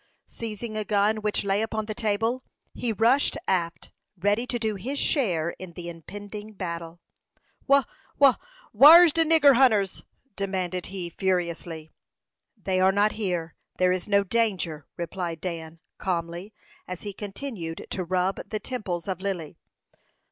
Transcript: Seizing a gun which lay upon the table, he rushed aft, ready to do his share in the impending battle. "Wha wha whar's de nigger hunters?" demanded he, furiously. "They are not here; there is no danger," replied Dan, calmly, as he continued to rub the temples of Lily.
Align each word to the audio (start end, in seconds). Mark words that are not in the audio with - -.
Seizing 0.25 0.75
a 0.75 0.83
gun 0.83 1.17
which 1.17 1.43
lay 1.43 1.61
upon 1.61 1.85
the 1.85 1.93
table, 1.93 2.43
he 2.73 2.91
rushed 2.91 3.37
aft, 3.47 3.91
ready 4.17 4.47
to 4.47 4.57
do 4.57 4.73
his 4.73 4.97
share 4.97 5.51
in 5.59 5.73
the 5.73 5.89
impending 5.89 6.53
battle. 6.53 6.99
"Wha 7.67 7.83
wha 8.17 8.33
whar's 8.73 9.13
de 9.13 9.23
nigger 9.23 9.57
hunters?" 9.57 10.03
demanded 10.35 10.87
he, 10.87 11.11
furiously. 11.11 11.91
"They 12.57 12.79
are 12.79 12.91
not 12.91 13.11
here; 13.11 13.53
there 13.77 13.91
is 13.91 14.07
no 14.07 14.23
danger," 14.23 14.87
replied 14.97 15.39
Dan, 15.39 15.79
calmly, 15.99 16.51
as 16.87 17.03
he 17.03 17.13
continued 17.13 17.85
to 17.91 18.03
rub 18.03 18.37
the 18.49 18.59
temples 18.59 19.07
of 19.07 19.21
Lily. 19.21 19.59